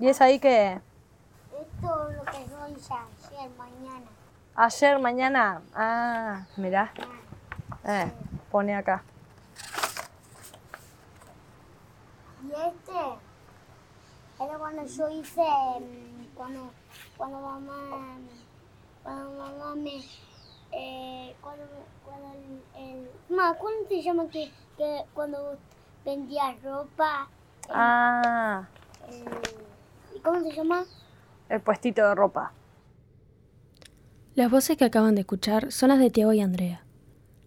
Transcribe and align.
¿Y 0.00 0.08
es 0.08 0.20
ahí 0.20 0.38
que 0.40 0.80
Esto 1.52 2.10
es 2.10 2.16
lo 2.16 2.24
que 2.24 2.32
soy 2.32 2.72
ayer, 2.72 3.50
mañana. 3.58 4.06
ayer, 4.54 4.98
mañana? 4.98 5.62
Ah, 5.74 6.46
mirá. 6.56 6.92
Eh, 7.84 8.10
pone 8.50 8.74
acá. 8.74 9.02
Y 12.42 12.50
este 12.52 12.98
era 14.42 14.58
cuando 14.58 14.84
yo 14.86 15.08
hice, 15.10 15.42
mm, 15.42 16.34
cuando, 16.34 16.70
cuando 17.18 17.38
mamá, 17.40 18.16
cuando 19.02 19.30
mamá 19.38 19.74
me, 19.76 20.02
eh, 20.72 21.36
cuando, 21.42 21.64
cuando 22.04 22.32
el, 22.32 22.62
el- 22.82 23.10
ma, 23.36 23.54
¿cómo 23.58 23.70
se 23.88 24.00
llama 24.02 24.26
que, 24.30 24.50
que 24.78 25.04
cuando 25.12 25.58
vendía 26.06 26.56
ropa? 26.62 27.28
Ah, 27.68 28.64
eh, 29.08 29.24
¿y 29.24 29.69
¿Cómo 30.22 30.40
se 30.40 30.52
llama? 30.52 30.84
el 31.50 31.60
puestito 31.60 32.06
de 32.06 32.14
ropa. 32.14 32.52
Las 34.34 34.50
voces 34.50 34.76
que 34.76 34.84
acaban 34.84 35.16
de 35.16 35.22
escuchar 35.22 35.72
son 35.72 35.88
las 35.90 35.98
de 35.98 36.10
Tiago 36.10 36.32
y 36.32 36.40
Andrea. 36.40 36.84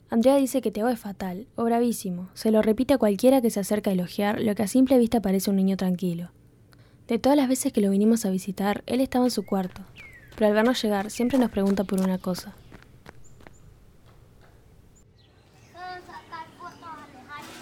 Andrea 0.09 0.35
dice 0.35 0.61
que 0.61 0.71
Tiago 0.71 0.89
es 0.89 0.99
fatal 0.99 1.47
o 1.55 1.63
bravísimo, 1.63 2.29
se 2.33 2.51
lo 2.51 2.61
repite 2.61 2.93
a 2.93 2.97
cualquiera 2.99 3.41
que 3.41 3.49
se 3.49 3.61
acerca 3.61 3.89
a 3.89 3.93
elogiar 3.93 4.39
lo 4.41 4.53
que 4.53 4.63
a 4.63 4.67
simple 4.67 4.99
vista 4.99 5.21
parece 5.21 5.49
un 5.49 5.55
niño 5.55 5.77
tranquilo. 5.77 6.29
De 7.07 7.17
todas 7.17 7.37
las 7.37 7.47
veces 7.47 7.73
que 7.73 7.81
lo 7.81 7.89
vinimos 7.89 8.25
a 8.25 8.29
visitar, 8.29 8.83
él 8.85 9.01
estaba 9.01 9.25
en 9.25 9.31
su 9.31 9.45
cuarto, 9.45 9.81
pero 10.35 10.47
al 10.47 10.53
vernos 10.53 10.81
llegar 10.83 11.09
siempre 11.09 11.39
nos 11.39 11.49
pregunta 11.49 11.83
por 11.83 11.99
una 11.99 12.17
cosa. 12.19 12.53
¿Puedo 15.71 15.85
sacar 15.85 16.47
fotos, 16.59 16.79
Alejandro? 16.83 17.53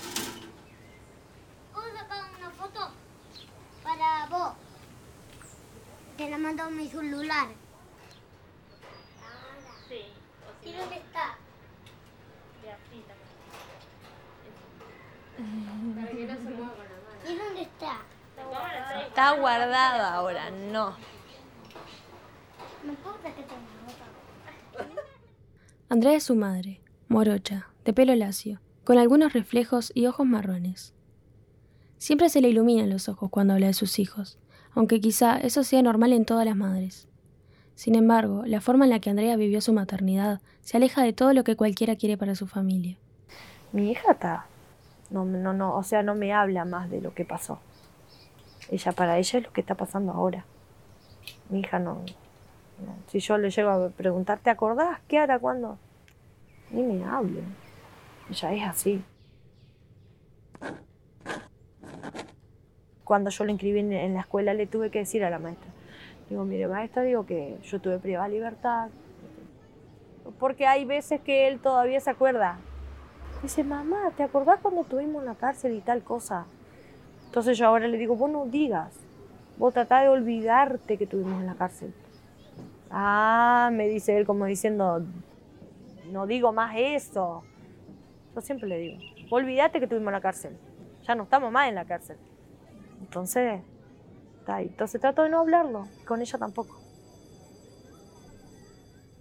¿Puedo 1.74 1.88
sacar 1.96 2.24
una 2.38 2.50
foto 2.52 2.80
para 3.84 4.28
vos? 4.28 4.54
Te 6.18 6.21
la 6.32 6.38
mando 6.38 6.64
a 6.64 6.70
mi 6.70 6.88
celular. 6.88 7.50
¿Y 10.64 10.72
dónde 10.72 10.96
está? 10.96 11.36
¿Y 17.28 17.36
dónde 17.38 17.62
está? 17.64 18.06
Está 19.08 19.32
guardada 19.32 20.14
ahora, 20.14 20.50
no. 20.52 20.96
No 22.86 22.92
importa 22.92 23.36
que 23.36 23.44
tenga 23.44 23.60
otra. 23.90 24.88
Andrea 25.90 26.16
es 26.16 26.24
su 26.24 26.36
madre, 26.36 26.80
morocha, 27.10 27.68
de 27.84 27.92
pelo 27.92 28.16
lacio, 28.16 28.62
con 28.86 28.98
algunos 28.98 29.34
reflejos 29.34 29.92
y 29.94 30.06
ojos 30.06 30.26
marrones. 30.26 30.94
Siempre 31.98 32.30
se 32.30 32.40
le 32.40 32.48
iluminan 32.48 32.90
los 32.90 33.10
ojos 33.10 33.30
cuando 33.30 33.54
habla 33.54 33.68
de 33.68 33.74
sus 33.74 34.00
hijos, 34.00 34.40
aunque 34.74 35.02
quizá 35.02 35.38
eso 35.38 35.64
sea 35.64 35.82
normal 35.82 36.14
en 36.14 36.26
todas 36.26 36.46
las 36.46 36.56
madres. 36.56 37.08
Sin 37.76 37.96
embargo, 37.96 38.44
la 38.46 38.62
forma 38.62 38.86
en 38.86 38.92
la 38.92 39.00
que 39.00 39.10
Andrea 39.10 39.36
vivió 39.36 39.62
su 39.62 39.74
maternidad 39.74 40.42
se 40.62 40.78
aleja 40.78 41.04
de 41.04 41.14
todo 41.14 41.34
lo 41.34 41.44
que 41.44 41.56
cualquiera 41.56 41.96
quiere 41.96 42.18
para 42.18 42.36
su 42.36 42.48
familia. 42.48 42.98
Mi 43.72 43.92
hija 43.92 44.12
está. 44.12 44.46
No, 45.10 45.26
no, 45.26 45.54
no, 45.54 45.76
o 45.76 45.84
sea, 45.84 46.04
no 46.04 46.16
me 46.16 46.34
habla 46.34 46.64
más 46.66 46.90
de 46.90 47.02
lo 47.02 47.14
que 47.14 47.26
pasó. 47.26 47.60
Ella, 48.70 48.92
para 48.92 49.18
ella 49.18 49.40
es 49.40 49.46
lo 49.46 49.52
que 49.52 49.62
está 49.62 49.76
pasando 49.76 50.12
ahora. 50.12 50.46
Mi 51.50 51.60
hija 51.60 51.80
no. 51.80 52.04
Si 53.08 53.20
yo 53.20 53.38
le 53.38 53.50
llego 53.50 53.70
a 53.70 53.90
preguntar, 53.90 54.40
¿te 54.40 54.50
acordás? 54.50 55.00
¿Qué 55.08 55.18
hará 55.18 55.40
cuándo? 55.40 55.78
Ni 56.70 56.82
me 56.84 57.04
hable. 57.04 57.42
Ella 58.30 58.54
es 58.54 58.64
así. 58.64 59.04
Cuando 63.12 63.30
yo 63.30 63.44
lo 63.44 63.52
inscribí 63.52 63.80
en, 63.80 63.92
en 63.92 64.14
la 64.14 64.22
escuela, 64.22 64.54
le 64.54 64.68
tuve 64.68 64.90
que 64.90 65.00
decir 65.00 65.22
a 65.26 65.30
la 65.30 65.38
maestra. 65.38 65.70
Digo, 66.30 66.46
mire, 66.46 66.66
maestra, 66.70 67.04
digo 67.04 67.26
que 67.26 67.58
yo 67.62 67.82
tuve 67.82 68.00
privada 68.00 68.30
libertad. 68.30 68.88
Porque 70.40 70.66
hay 70.66 70.86
veces 70.86 71.20
que 71.20 71.50
él 71.50 71.60
todavía 71.60 72.00
se 72.00 72.10
acuerda. 72.10 72.60
Dice, 73.44 73.66
mamá, 73.66 74.14
¿te 74.16 74.24
acordás 74.24 74.60
cuando 74.62 74.84
estuvimos 74.84 75.24
en 75.24 75.26
la 75.26 75.36
cárcel 75.36 75.76
y 75.76 75.82
tal 75.82 76.04
cosa? 76.04 76.46
Entonces 77.26 77.58
yo 77.58 77.68
ahora 77.68 77.86
le 77.90 77.98
digo, 77.98 78.16
vos 78.16 78.32
no 78.32 78.46
digas, 78.46 78.98
vos 79.58 79.74
tratá 79.74 80.00
de 80.00 80.08
olvidarte 80.08 80.98
que 80.98 81.04
estuvimos 81.04 81.42
en 81.42 81.48
la 81.48 81.56
cárcel. 81.56 81.94
Ah, 82.90 83.72
me 83.74 83.90
dice 83.90 84.16
él 84.16 84.26
como 84.26 84.46
diciendo, 84.46 85.06
no 86.10 86.28
digo 86.28 86.54
más 86.54 86.76
eso. 86.78 87.44
Yo 88.34 88.40
siempre 88.40 88.70
le 88.70 88.78
digo, 88.78 89.00
vos 89.30 89.42
olvidate 89.42 89.80
que 89.80 89.84
estuvimos 89.84 90.08
en 90.08 90.14
la 90.14 90.22
cárcel. 90.22 90.58
Ya 91.04 91.14
no 91.14 91.24
estamos 91.24 91.52
más 91.52 91.68
en 91.68 91.76
la 91.76 91.84
cárcel. 91.84 92.16
Entonces, 93.12 93.60
está 94.40 94.56
ahí. 94.56 94.68
Entonces 94.68 95.02
trato 95.02 95.24
de 95.24 95.30
no 95.30 95.42
hablarlo, 95.42 95.86
con 96.08 96.22
ella 96.22 96.40
tampoco. 96.40 96.80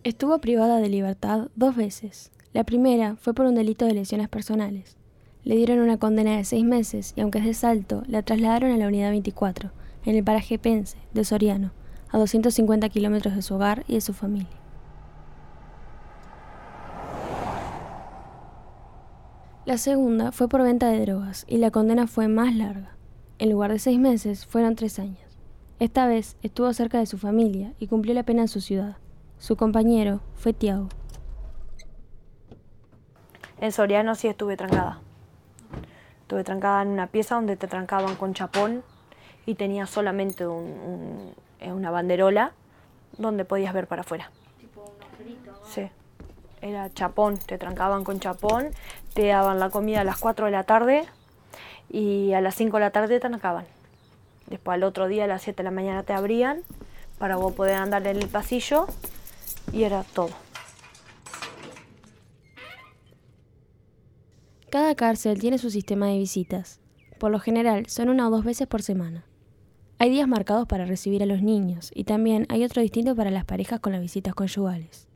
Estuvo 0.05 0.39
privada 0.39 0.79
de 0.79 0.89
libertad 0.89 1.49
dos 1.57 1.75
veces. 1.75 2.31
La 2.53 2.63
primera 2.63 3.17
fue 3.17 3.35
por 3.35 3.47
un 3.47 3.57
delito 3.57 3.87
de 3.87 3.95
lesiones 3.95 4.29
personales. 4.29 4.97
Le 5.43 5.57
dieron 5.57 5.81
una 5.81 5.99
condena 5.99 6.37
de 6.37 6.45
seis 6.45 6.65
meses 6.65 7.15
y 7.17 7.21
aunque 7.21 7.39
es 7.39 7.45
de 7.45 7.53
Salto, 7.53 8.05
la 8.07 8.23
trasladaron 8.23 8.71
a 8.71 8.77
la 8.77 8.87
unidad 8.87 9.11
24, 9.11 9.73
en 10.05 10.15
el 10.15 10.23
paraje 10.23 10.57
Pense, 10.61 10.97
de 11.13 11.25
Soriano, 11.25 11.73
a 12.11 12.19
250 12.19 12.89
kilómetros 12.91 13.35
de 13.35 13.43
su 13.43 13.57
hogar 13.57 13.85
y 13.89 13.95
de 13.95 14.03
su 14.03 14.13
familia. 14.13 14.57
La 19.67 19.79
segunda 19.79 20.31
fue 20.31 20.49
por 20.49 20.63
venta 20.63 20.89
de 20.91 21.01
drogas 21.01 21.45
y 21.49 21.59
la 21.59 21.73
condena 21.73 22.07
fue 22.07 22.29
más 22.29 22.55
larga. 22.55 23.00
En 23.41 23.51
lugar 23.51 23.73
de 23.73 23.79
seis 23.79 23.99
meses, 23.99 24.47
fueron 24.47 24.77
tres 24.77 24.99
años. 24.99 25.19
Esta 25.79 26.07
vez 26.07 26.37
estuvo 26.43 26.73
cerca 26.75 26.99
de 26.99 27.07
su 27.07 27.17
familia 27.17 27.73
y 27.79 27.87
cumplió 27.87 28.15
la 28.15 28.23
pena 28.23 28.43
en 28.43 28.49
su 28.49 28.61
ciudad. 28.61 28.97
Su 29.39 29.57
compañero 29.57 30.21
fue 30.35 30.53
Tiago. 30.53 30.89
En 33.61 33.73
Soriano 33.73 34.15
sí 34.15 34.29
estuve 34.29 34.57
trancada. 34.57 35.01
Estuve 36.23 36.45
trancada 36.45 36.83
en 36.83 36.89
una 36.89 37.07
pieza 37.07 37.35
donde 37.35 37.57
te 37.57 37.67
trancaban 37.67 38.15
con 38.17 38.35
chapón 38.35 38.83
y 39.47 39.55
tenía 39.55 39.87
solamente 39.87 40.47
un- 40.47 40.65
un- 40.65 41.35
eh, 41.61 41.73
una 41.73 41.91
banderola 41.91 42.53
donde 43.19 43.45
podías 43.47 43.73
ver 43.73 43.87
para 43.87 44.03
afuera. 44.03 44.31
Sí. 45.67 45.89
Era 46.61 46.93
chapón, 46.93 47.39
te 47.39 47.57
trancaban 47.57 48.05
con 48.05 48.21
chapón, 48.21 48.69
te 49.15 49.29
daban 49.29 49.59
la 49.59 49.71
comida 49.71 50.03
a 50.03 50.05
las 50.05 50.19
4 50.19 50.45
de 50.47 50.53
la 50.53 50.65
tarde 50.65 51.07
y 51.91 52.33
a 52.33 52.41
las 52.41 52.55
5 52.55 52.77
de 52.77 52.81
la 52.81 52.91
tarde 52.91 53.17
te 53.17 53.21
trancaban. 53.21 53.65
Después 54.49 54.75
al 54.77 54.85
otro 54.85 55.09
día 55.09 55.25
a 55.25 55.27
las 55.27 55.43
7 55.43 55.59
de 55.59 55.65
la 55.65 55.71
mañana 55.71 56.03
te 56.03 56.13
abrían 56.13 56.63
para 57.19 57.37
vos 57.37 57.53
poder 57.53 57.75
andar 57.75 58.07
en 58.07 58.17
el 58.17 58.29
pasillo 58.29 58.87
y 59.73 59.83
era 59.83 60.05
todo. 60.05 60.31
Cada 64.71 64.95
cárcel 64.95 65.41
tiene 65.41 65.59
su 65.59 65.71
sistema 65.71 66.07
de 66.07 66.19
visitas. 66.19 66.81
Por 67.19 67.33
lo 67.33 67.41
general 67.41 67.87
son 67.87 68.09
una 68.09 68.29
o 68.29 68.31
dos 68.31 68.45
veces 68.45 68.69
por 68.69 68.83
semana. 68.83 69.25
Hay 69.99 70.11
días 70.11 70.29
marcados 70.29 70.67
para 70.67 70.87
recibir 70.87 71.23
a 71.23 71.27
los 71.27 71.43
niños 71.43 71.91
y 71.95 72.05
también 72.05 72.47
hay 72.49 72.65
otro 72.65 72.81
distinto 72.81 73.15
para 73.15 73.31
las 73.31 73.45
parejas 73.45 73.81
con 73.81 73.93
las 73.93 74.01
visitas 74.01 74.33
conyugales. 74.35 75.09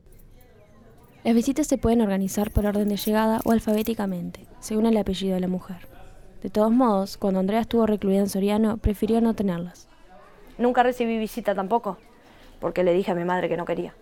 Las 1.23 1.33
visitas 1.33 1.65
se 1.65 1.79
pueden 1.79 2.01
organizar 2.01 2.51
por 2.51 2.67
orden 2.67 2.89
de 2.89 2.97
llegada 2.97 3.39
o 3.45 3.51
alfabéticamente, 3.51 4.45
según 4.59 4.85
el 4.85 4.97
apellido 4.97 5.33
de 5.33 5.41
la 5.41 5.47
mujer. 5.47 5.94
De 6.41 6.49
todos 6.49 6.71
modos, 6.71 7.17
cuando 7.17 7.39
Andrea 7.39 7.61
estuvo 7.61 7.85
recluida 7.85 8.19
en 8.19 8.29
Soriano, 8.29 8.77
prefirió 8.77 9.21
no 9.21 9.33
tenerlas. 9.33 9.87
Nunca 10.57 10.83
recibí 10.83 11.17
visita 11.17 11.55
tampoco, 11.55 11.97
porque 12.59 12.83
le 12.83 12.93
dije 12.93 13.11
a 13.11 13.15
mi 13.15 13.25
madre 13.25 13.49
que 13.49 13.57
no 13.57 13.65
quería. 13.65 13.93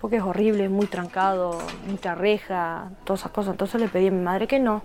Porque 0.00 0.16
es 0.16 0.22
horrible, 0.22 0.64
es 0.64 0.70
muy 0.70 0.86
trancado, 0.86 1.58
mucha 1.88 2.14
reja, 2.14 2.90
todas 3.04 3.20
esas 3.20 3.32
cosas. 3.32 3.52
Entonces 3.52 3.80
le 3.80 3.88
pedí 3.88 4.08
a 4.08 4.10
mi 4.10 4.22
madre 4.22 4.46
que 4.46 4.58
no, 4.58 4.82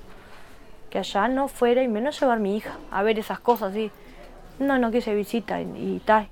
que 0.90 1.00
allá 1.00 1.28
no 1.28 1.48
fuera 1.48 1.84
y 1.84 1.88
menos 1.88 2.20
llevar 2.20 2.38
a 2.38 2.42
mi 2.42 2.56
hija 2.56 2.78
a 2.92 3.04
ver 3.04 3.20
esas 3.20 3.40
cosas 3.40 3.72
así. 3.72 3.92
No, 4.60 4.78
no 4.78 4.92
quise 4.92 5.14
visita 5.16 5.62
y, 5.62 5.66
y 5.66 6.02
tal. 6.06 6.30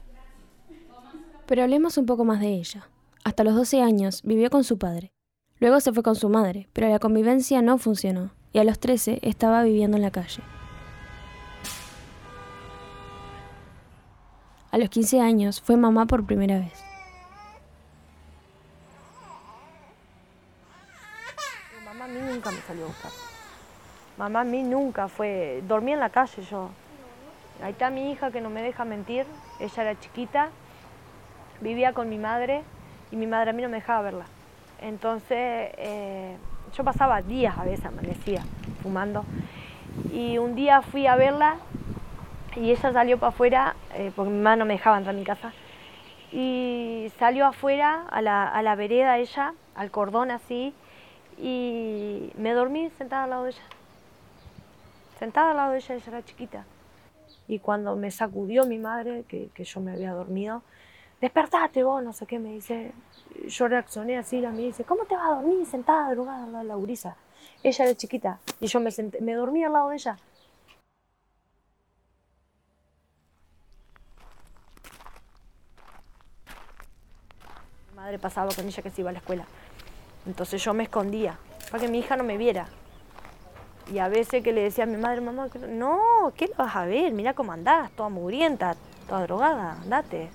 Pero 1.46 1.64
hablemos 1.64 1.98
un 1.98 2.06
poco 2.06 2.24
más 2.24 2.40
de 2.40 2.50
ella. 2.50 2.88
Hasta 3.24 3.44
los 3.44 3.56
12 3.56 3.82
años 3.82 4.22
vivió 4.24 4.50
con 4.50 4.64
su 4.64 4.78
padre. 4.78 5.12
Luego 5.58 5.80
se 5.82 5.92
fue 5.92 6.04
con 6.04 6.16
su 6.16 6.30
madre, 6.30 6.70
pero 6.72 6.88
la 6.88 7.00
convivencia 7.00 7.62
no 7.62 7.78
funcionó 7.78 8.32
y 8.54 8.60
a 8.60 8.64
los 8.64 8.80
13 8.80 9.20
estaba 9.22 9.64
viviendo 9.64 9.98
en 9.98 10.04
la 10.04 10.12
calle. 10.12 10.42
A 14.72 14.78
los 14.78 14.90
15 14.90 15.20
años 15.20 15.62
fue 15.62 15.78
mamá 15.78 16.06
por 16.06 16.26
primera 16.26 16.60
vez. 16.60 16.74
Mamá 21.84 22.06
a 22.06 22.08
mí 22.08 22.20
nunca 22.20 22.52
me 22.52 22.62
salió 22.62 22.84
a 22.86 22.88
buscar. 22.88 23.12
Mamá 24.18 24.42
a 24.42 24.44
mí 24.44 24.62
nunca 24.62 25.08
fue. 25.08 25.64
Dormí 25.68 25.94
en 25.94 26.00
la 26.00 26.10
calle 26.10 26.44
yo. 26.44 26.70
Ahí 27.64 27.72
está 27.72 27.90
mi 27.90 28.12
hija 28.12 28.32
que 28.32 28.42
no 28.42 28.50
me 28.50 28.62
deja 28.62 28.86
mentir. 28.86 29.26
Ella 29.60 29.82
era 29.82 30.00
chiquita, 30.00 30.50
vivía 31.62 31.94
con 31.94 32.08
mi 32.08 32.18
madre 32.18 32.62
y 33.12 33.16
mi 33.16 33.28
madre 33.28 33.50
a 33.50 33.54
mí 33.54 33.62
no 33.64 33.70
me 33.70 33.78
dejaba 33.78 34.02
verla. 34.02 34.26
Entonces 34.82 35.72
eh, 35.78 36.38
yo 36.76 36.84
pasaba 36.84 37.22
días 37.22 37.58
a 37.58 37.64
veces, 37.64 37.86
amanecía 37.86 38.44
fumando. 38.82 39.26
Y 40.14 40.38
un 40.38 40.56
día 40.56 40.82
fui 40.82 41.08
a 41.08 41.16
verla 41.16 41.58
y 42.56 42.72
ella 42.72 42.92
salió 42.92 43.18
para 43.18 43.30
afuera, 43.30 43.76
eh, 43.94 44.12
porque 44.16 44.32
mi 44.32 44.38
mamá 44.38 44.56
no 44.56 44.66
me 44.66 44.74
dejaba 44.74 44.98
entrar 44.98 45.14
en 45.14 45.20
mi 45.20 45.26
casa, 45.26 45.54
y 46.32 47.12
salió 47.18 47.46
afuera 47.48 48.06
a 48.10 48.22
la, 48.22 48.48
a 48.48 48.62
la 48.62 48.76
vereda 48.76 49.18
ella, 49.18 49.54
al 49.76 49.92
cordón 49.92 50.32
así, 50.32 50.74
y 51.38 52.32
me 52.38 52.52
dormí 52.54 52.90
sentada 52.98 53.24
al 53.24 53.30
lado 53.30 53.44
de 53.46 53.52
ella. 53.52 53.64
Sentada 55.18 55.52
al 55.52 55.58
lado 55.58 55.72
de 55.72 55.78
ella, 55.78 55.96
ella 55.96 56.06
era 56.08 56.26
chiquita. 56.26 56.66
Y 57.48 57.60
cuando 57.60 57.96
me 57.96 58.12
sacudió 58.12 58.66
mi 58.66 58.78
madre, 58.78 59.24
que, 59.28 59.50
que 59.54 59.64
yo 59.64 59.80
me 59.80 59.92
había 59.92 60.14
dormido, 60.14 60.62
despertate 61.22 61.84
vos, 61.84 62.04
no 62.04 62.14
sé 62.14 62.26
qué, 62.26 62.40
me 62.40 62.54
dice. 62.54 62.92
Yo 63.48 63.68
reaccioné 63.68 64.18
así, 64.18 64.42
la 64.42 64.52
y 64.52 64.68
dice, 64.68 64.84
¿cómo 64.84 65.06
te 65.06 65.16
vas 65.16 65.26
a 65.26 65.36
dormir 65.36 65.66
sentada 65.66 66.12
drogada 66.12 66.44
al 66.44 66.52
lado 66.52 66.64
de 66.64 66.70
la 66.70 66.76
gurisa? 66.76 67.16
Ella 67.64 67.86
era 67.86 67.96
chiquita 67.96 68.40
y 68.60 68.68
yo 68.68 68.80
me, 68.80 68.92
senté, 68.92 69.22
me 69.22 69.34
dormí 69.34 69.64
al 69.64 69.74
lado 69.74 69.90
de 69.90 69.96
ella. 69.96 70.18
Mi 77.90 77.96
madre 77.96 78.20
pasaba 78.20 78.50
con 78.54 78.66
ella 78.66 78.84
que 78.84 78.90
se 78.90 79.02
iba 79.02 79.10
a 79.10 79.14
la 79.14 79.20
escuela. 79.20 79.46
Entonces 80.26 80.64
yo 80.64 80.74
me 80.74 80.84
escondía 80.84 81.38
para 81.72 81.84
que 81.84 81.90
mi 81.90 82.00
hija 82.00 82.18
no 82.18 82.24
me 82.24 82.38
viera. 82.38 82.68
Y 83.92 84.00
a 84.00 84.08
veces 84.08 84.44
que 84.44 84.54
le 84.54 84.62
decía 84.62 84.84
a 84.84 84.88
mi 84.88 84.98
madre, 84.98 85.22
mamá, 85.22 85.48
no, 85.70 86.32
¿qué 86.36 86.48
lo 86.48 86.56
vas 86.56 86.76
a 86.76 86.86
ver? 86.86 87.12
Mira 87.12 87.34
cómo 87.34 87.52
andás, 87.52 87.92
toda 87.92 88.10
mugrienta, 88.10 88.76
toda 89.08 89.24
drogada, 89.24 89.74
andate. 89.82 90.30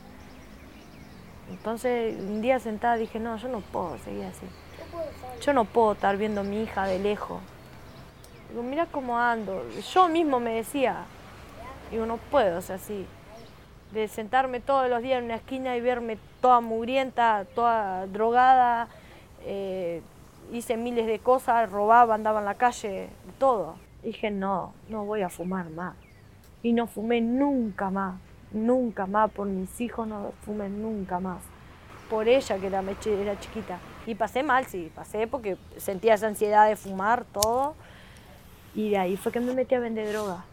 Entonces 1.50 2.16
un 2.18 2.40
día 2.40 2.58
sentada 2.58 2.96
dije, 2.96 3.18
no, 3.18 3.36
yo 3.36 3.48
no 3.48 3.60
puedo 3.60 3.98
seguir 3.98 4.24
así. 4.24 4.46
Yo 5.40 5.52
no 5.52 5.64
puedo 5.64 5.92
estar 5.92 6.16
viendo 6.16 6.40
a 6.40 6.44
mi 6.44 6.62
hija 6.62 6.86
de 6.86 6.98
lejos. 6.98 7.40
Digo, 8.50 8.62
mira 8.62 8.86
cómo 8.86 9.18
ando. 9.18 9.62
Yo 9.92 10.08
mismo 10.08 10.40
me 10.40 10.54
decía, 10.54 11.04
digo, 11.90 12.06
no 12.06 12.16
puedo 12.16 12.60
ser 12.62 12.76
así. 12.76 13.06
De 13.92 14.08
sentarme 14.08 14.60
todos 14.60 14.88
los 14.88 15.02
días 15.02 15.18
en 15.18 15.26
una 15.26 15.36
esquina 15.36 15.76
y 15.76 15.80
verme 15.80 16.18
toda 16.40 16.60
mugrienta, 16.60 17.46
toda 17.54 18.06
drogada, 18.06 18.88
eh, 19.44 20.02
hice 20.52 20.76
miles 20.76 21.06
de 21.06 21.18
cosas, 21.18 21.70
robaba, 21.70 22.14
andaba 22.14 22.40
en 22.40 22.46
la 22.46 22.54
calle, 22.54 23.08
todo. 23.38 23.76
Dije, 24.02 24.30
no, 24.30 24.72
no 24.88 25.04
voy 25.04 25.22
a 25.22 25.28
fumar 25.28 25.70
más. 25.70 25.94
Y 26.62 26.72
no 26.72 26.86
fumé 26.86 27.20
nunca 27.20 27.90
más, 27.90 28.20
nunca 28.54 29.06
más, 29.06 29.30
por 29.30 29.46
mis 29.46 29.80
hijos 29.80 30.06
no 30.08 30.32
fumé 30.42 30.68
nunca 30.68 31.20
más. 31.20 31.42
Por 32.08 32.28
ella 32.28 32.58
que 32.58 32.66
era, 32.66 33.40
chiquita. 33.40 33.78
Y 34.06 34.14
pasé 34.14 34.42
mal, 34.42 34.66
sí, 34.66 34.90
pasé 34.94 35.26
porque 35.26 35.56
sentía 35.76 36.14
esa 36.14 36.28
ansiedad 36.28 36.68
de 36.68 36.76
fumar, 36.76 37.24
todo. 37.24 37.74
Y 38.74 38.90
de 38.90 38.98
ahí 38.98 39.16
fue 39.16 39.32
que 39.32 39.40
me 39.40 39.54
metí 39.54 39.74
a 39.74 39.80
vender 39.80 40.10
droga. 40.12 40.44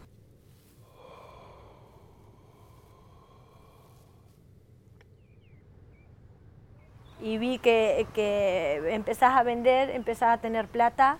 y 7.23 7.37
vi 7.37 7.59
que, 7.59 8.07
que, 8.15 8.81
empezás 8.89 9.37
a 9.37 9.43
vender, 9.43 9.91
empezás 9.91 10.29
a 10.29 10.41
tener 10.41 10.67
plata, 10.67 11.19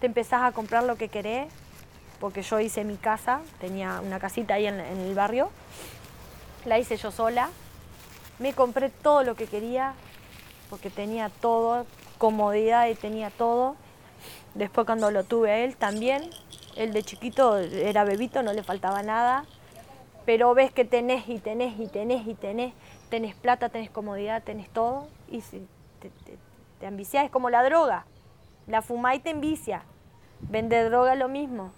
te 0.00 0.06
empezás 0.06 0.42
a 0.42 0.52
comprar 0.52 0.84
lo 0.84 0.96
que 0.96 1.08
querés, 1.08 1.48
porque 2.20 2.42
yo 2.42 2.60
hice 2.60 2.84
mi 2.84 2.96
casa, 2.96 3.40
tenía 3.60 4.00
una 4.00 4.18
casita 4.18 4.54
ahí 4.54 4.66
en, 4.66 4.80
el 4.80 5.14
barrio, 5.14 5.50
la 6.64 6.78
hice 6.78 6.96
yo 6.96 7.10
sola, 7.10 7.50
me 8.38 8.52
compré 8.52 8.90
todo 8.90 9.22
lo 9.22 9.34
que 9.34 9.46
quería, 9.46 9.94
porque 10.70 10.90
tenía 10.90 11.28
todo, 11.28 11.86
comodidad 12.18 12.88
y 12.88 12.94
tenía 12.94 13.30
todo. 13.30 13.76
Después 14.54 14.86
cuando 14.86 15.10
lo 15.10 15.24
tuve 15.24 15.50
a 15.50 15.58
él 15.58 15.76
también, 15.76 16.30
él 16.76 16.92
de 16.92 17.02
chiquito 17.02 17.58
era 17.58 18.04
bebito, 18.04 18.42
no 18.42 18.52
le 18.52 18.62
faltaba 18.62 19.02
nada, 19.02 19.44
pero 20.26 20.54
ves 20.54 20.72
que 20.72 20.84
tenés 20.84 21.28
y 21.28 21.38
tenés 21.38 21.78
y 21.78 21.86
tenés 21.86 22.26
y 22.26 22.34
tenés, 22.34 22.72
tenés 23.10 23.34
plata, 23.34 23.68
tenés 23.68 23.90
comodidad, 23.90 24.42
tenés 24.42 24.70
todo, 24.70 25.08
y 25.30 25.42
si 25.42 25.66
te, 26.00 26.10
te, 26.80 26.86
ambicias, 26.86 27.24
es 27.24 27.30
como 27.30 27.50
la 27.50 27.62
droga. 27.62 28.06
La 28.66 28.82
fumá 28.82 29.14
y 29.14 29.20
te 29.20 29.30
envicia. 29.30 29.82
Vender 30.40 30.90
droga 30.90 31.14
lo 31.14 31.28
mismo. 31.28 31.70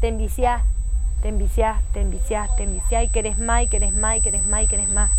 Te 0.00 0.08
enviciás, 0.08 0.62
te 1.24 1.30
enviciás, 1.30 1.82
te 1.94 2.02
enviciás, 2.02 2.54
te 2.54 2.64
enviciás 2.64 3.04
y 3.04 3.08
querés 3.08 3.38
más 3.38 3.62
y 3.62 3.68
querés 3.68 3.94
más 3.94 4.18
y 4.18 4.20
querés 4.20 4.44
más 4.46 4.68
querés 4.68 4.90
más. 4.90 5.10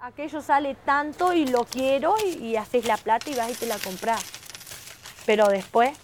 Aquello 0.00 0.42
sale 0.42 0.74
tanto 0.74 1.32
y 1.32 1.46
lo 1.46 1.64
quiero 1.64 2.16
y, 2.26 2.30
y 2.44 2.56
haces 2.56 2.86
la 2.86 2.96
plata 2.96 3.30
y 3.30 3.36
vas 3.36 3.52
y 3.52 3.54
te 3.54 3.66
la 3.66 3.78
compras. 3.78 4.20
Pero 5.26 5.46
después 5.46 5.96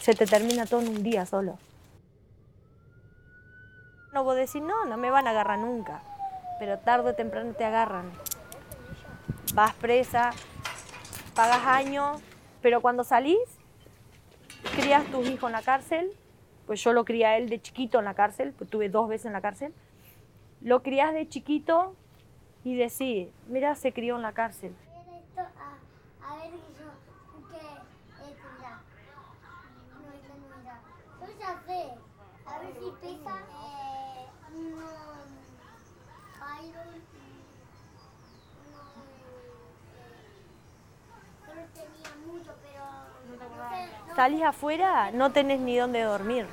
se 0.00 0.14
te 0.14 0.24
termina 0.24 0.64
todo 0.64 0.80
en 0.80 0.88
un 0.88 1.02
día 1.02 1.26
solo. 1.26 1.58
No 4.14 4.24
vos 4.24 4.36
decís, 4.36 4.62
no, 4.62 4.86
no 4.86 4.96
me 4.96 5.10
van 5.10 5.26
a 5.26 5.32
agarrar 5.32 5.58
nunca 5.58 6.00
pero 6.58 6.78
tarde 6.78 7.10
o 7.10 7.14
temprano 7.14 7.52
te 7.52 7.66
agarran. 7.66 8.10
Vas 9.52 9.74
presa, 9.74 10.30
pagas 11.34 11.66
años, 11.66 12.22
pero 12.62 12.80
cuando 12.80 13.04
salís, 13.04 13.55
crías 14.70 15.04
tus 15.06 15.28
hijos 15.28 15.48
en 15.48 15.52
la 15.52 15.62
cárcel, 15.62 16.10
pues 16.66 16.82
yo 16.82 16.92
lo 16.92 17.04
crié 17.04 17.26
a 17.26 17.36
él 17.36 17.48
de 17.48 17.60
chiquito 17.60 17.98
en 17.98 18.04
la 18.04 18.14
cárcel, 18.14 18.52
pues 18.56 18.68
tuve 18.70 18.88
dos 18.88 19.08
veces 19.08 19.26
en 19.26 19.32
la 19.32 19.40
cárcel, 19.40 19.72
lo 20.60 20.82
crías 20.82 21.12
de 21.12 21.28
chiquito 21.28 21.94
y 22.64 22.74
decís, 22.76 23.28
mira, 23.46 23.74
se 23.74 23.92
crió 23.92 24.16
en 24.16 24.22
la 24.22 24.32
cárcel. 24.32 24.74
A 25.36 26.36
ver, 26.36 26.50
yo, 26.50 26.58
que, 27.48 27.56
eh, 27.56 28.34
mira, 28.58 28.72
no, 29.92 30.12
esta 30.12 30.34
no 30.34 30.46
era. 30.60 30.76
Yo 31.20 31.26
ya 31.38 31.52
sé, 31.66 31.80
a 32.46 32.58
ver 32.58 32.72
si 32.74 32.90
pesa, 33.00 33.34
eh, 33.38 34.26
no, 34.52 34.88
Iron, 36.64 36.90
no, 38.72 38.82
eh, 39.94 40.18
solo 41.46 41.62
tenía 41.74 42.10
mucho, 42.26 42.52
pero 42.62 42.84
no 43.28 43.44
sé, 43.70 43.80
no, 44.05 44.05
Salís 44.16 44.42
afuera, 44.42 45.10
no 45.12 45.30
tenés 45.30 45.60
ni 45.60 45.76
dónde 45.76 46.00
dormir. 46.00 46.46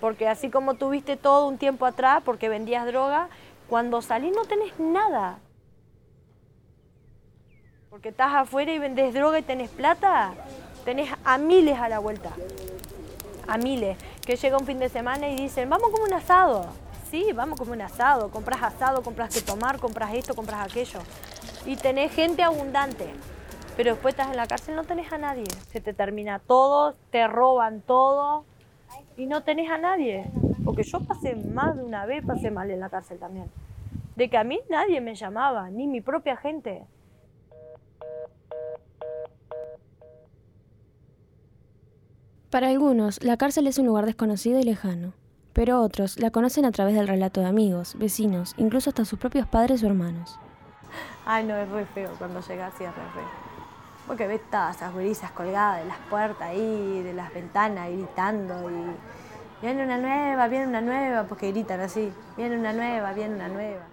Porque 0.00 0.26
así 0.26 0.50
como 0.50 0.74
tuviste 0.74 1.16
todo 1.16 1.46
un 1.46 1.56
tiempo 1.56 1.86
atrás 1.86 2.22
porque 2.24 2.48
vendías 2.48 2.84
droga, 2.86 3.28
cuando 3.68 4.02
salís 4.02 4.34
no 4.34 4.44
tenés 4.46 4.76
nada. 4.80 5.38
Porque 7.88 8.08
estás 8.08 8.34
afuera 8.34 8.72
y 8.72 8.80
vendés 8.80 9.14
droga 9.14 9.38
y 9.38 9.42
tenés 9.42 9.70
plata, 9.70 10.32
tenés 10.84 11.08
a 11.24 11.38
miles 11.38 11.78
a 11.78 11.88
la 11.88 12.00
vuelta. 12.00 12.30
A 13.46 13.58
miles. 13.58 13.96
Que 14.26 14.34
llega 14.34 14.58
un 14.58 14.66
fin 14.66 14.80
de 14.80 14.88
semana 14.88 15.28
y 15.28 15.36
dicen, 15.36 15.70
vamos 15.70 15.90
como 15.92 16.02
un 16.02 16.14
asado. 16.14 16.66
Sí, 17.12 17.32
vamos 17.32 17.60
como 17.60 17.72
un 17.72 17.82
asado. 17.82 18.28
Compras 18.32 18.60
asado, 18.60 19.04
compras 19.04 19.32
que 19.32 19.40
tomar, 19.40 19.78
compras 19.78 20.14
esto, 20.14 20.34
compras 20.34 20.68
aquello. 20.68 20.98
Y 21.64 21.76
tenés 21.76 22.12
gente 22.12 22.42
abundante. 22.42 23.08
Pero 23.76 23.92
después 23.92 24.12
estás 24.12 24.30
en 24.30 24.36
la 24.36 24.46
cárcel, 24.46 24.76
no 24.76 24.84
tenés 24.84 25.12
a 25.12 25.18
nadie. 25.18 25.44
Se 25.70 25.80
te 25.80 25.94
termina 25.94 26.38
todo, 26.38 26.94
te 27.10 27.26
roban 27.26 27.80
todo 27.80 28.44
y 29.16 29.26
no 29.26 29.42
tenés 29.42 29.70
a 29.70 29.78
nadie. 29.78 30.30
Porque 30.64 30.82
yo 30.82 31.00
pasé 31.00 31.34
más 31.34 31.76
de 31.76 31.82
una 31.82 32.04
vez, 32.06 32.24
pasé 32.24 32.50
mal 32.50 32.70
en 32.70 32.80
la 32.80 32.90
cárcel 32.90 33.18
también. 33.18 33.46
De 34.16 34.28
que 34.28 34.36
a 34.36 34.44
mí 34.44 34.60
nadie 34.68 35.00
me 35.00 35.14
llamaba, 35.14 35.70
ni 35.70 35.86
mi 35.86 36.00
propia 36.00 36.36
gente. 36.36 36.84
Para 42.50 42.68
algunos, 42.68 43.24
la 43.24 43.38
cárcel 43.38 43.66
es 43.66 43.78
un 43.78 43.86
lugar 43.86 44.04
desconocido 44.04 44.60
y 44.60 44.62
lejano, 44.62 45.14
pero 45.54 45.80
otros 45.80 46.20
la 46.20 46.30
conocen 46.30 46.66
a 46.66 46.70
través 46.70 46.94
del 46.94 47.08
relato 47.08 47.40
de 47.40 47.46
amigos, 47.46 47.96
vecinos, 47.98 48.52
incluso 48.58 48.90
hasta 48.90 49.06
sus 49.06 49.18
propios 49.18 49.46
padres 49.46 49.82
o 49.82 49.86
hermanos. 49.86 50.38
Ay, 51.24 51.46
no, 51.46 51.56
es 51.56 51.68
re 51.70 51.86
feo 51.86 52.10
cuando 52.18 52.42
llegas 52.42 52.74
y 52.78 52.84
es 52.84 52.94
re 52.94 53.02
feo. 53.14 53.41
Porque 54.06 54.26
ves 54.26 54.40
todas 54.50 54.76
esas 54.76 54.92
gurisas 54.92 55.30
colgadas 55.30 55.80
de 55.82 55.88
las 55.88 55.98
puertas 56.10 56.48
ahí, 56.48 57.02
de 57.02 57.12
las 57.12 57.32
ventanas, 57.32 57.88
gritando 57.88 58.70
y... 58.70 58.96
Viene 59.62 59.84
una 59.84 59.96
nueva, 59.96 60.48
viene 60.48 60.66
una 60.66 60.80
nueva, 60.80 61.22
porque 61.22 61.52
gritan 61.52 61.80
así. 61.80 62.12
Viene 62.36 62.58
una 62.58 62.72
nueva, 62.72 63.12
viene 63.12 63.36
una 63.36 63.46
nueva. 63.46 63.91